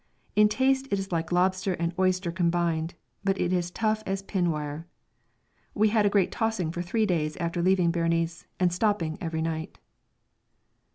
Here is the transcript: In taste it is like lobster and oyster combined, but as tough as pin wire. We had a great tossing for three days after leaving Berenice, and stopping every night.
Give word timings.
In 0.35 0.49
taste 0.49 0.87
it 0.89 0.97
is 0.97 1.11
like 1.11 1.31
lobster 1.31 1.75
and 1.75 1.93
oyster 1.99 2.31
combined, 2.31 2.95
but 3.23 3.37
as 3.39 3.69
tough 3.69 4.01
as 4.07 4.23
pin 4.23 4.49
wire. 4.49 4.87
We 5.75 5.89
had 5.89 6.07
a 6.07 6.09
great 6.09 6.31
tossing 6.31 6.71
for 6.71 6.81
three 6.81 7.05
days 7.05 7.37
after 7.37 7.61
leaving 7.61 7.91
Berenice, 7.91 8.47
and 8.59 8.73
stopping 8.73 9.19
every 9.21 9.43
night. 9.43 9.77